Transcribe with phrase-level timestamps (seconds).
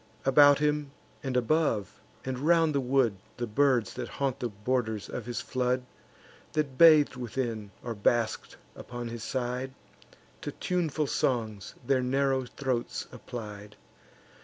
[0.25, 0.89] About him,
[1.21, 5.85] and above, and round the wood, The birds that haunt the borders of his flood,
[6.53, 9.75] That bath'd within, or basked upon his side,
[10.41, 13.75] To tuneful songs their narrow throats applied.